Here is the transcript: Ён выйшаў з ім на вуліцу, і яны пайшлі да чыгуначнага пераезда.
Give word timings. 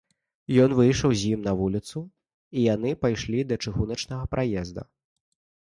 Ён 0.63 0.71
выйшаў 0.79 1.11
з 1.23 1.29
ім 1.37 1.43
на 1.47 1.53
вуліцу, 1.61 1.99
і 2.57 2.65
яны 2.73 2.95
пайшлі 3.07 3.45
да 3.53 3.61
чыгуначнага 3.67 4.23
пераезда. 4.35 4.83